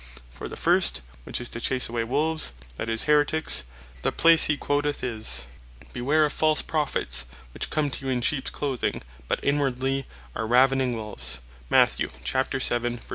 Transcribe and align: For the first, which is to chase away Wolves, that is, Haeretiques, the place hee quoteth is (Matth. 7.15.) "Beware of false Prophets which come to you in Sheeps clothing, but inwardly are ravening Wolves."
For 0.31 0.47
the 0.47 0.57
first, 0.57 1.01
which 1.25 1.39
is 1.39 1.47
to 1.49 1.61
chase 1.61 1.87
away 1.87 2.03
Wolves, 2.05 2.53
that 2.77 2.89
is, 2.89 3.03
Haeretiques, 3.05 3.65
the 4.01 4.11
place 4.11 4.45
hee 4.45 4.57
quoteth 4.57 5.03
is 5.03 5.45
(Matth. 5.79 5.89
7.15.) 5.89 5.93
"Beware 5.93 6.25
of 6.25 6.33
false 6.33 6.63
Prophets 6.63 7.27
which 7.53 7.69
come 7.69 7.91
to 7.91 8.07
you 8.07 8.11
in 8.11 8.21
Sheeps 8.21 8.49
clothing, 8.49 9.03
but 9.27 9.39
inwardly 9.43 10.07
are 10.35 10.47
ravening 10.47 10.95
Wolves." 10.95 11.39